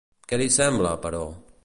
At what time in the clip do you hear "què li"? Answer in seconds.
0.31-0.47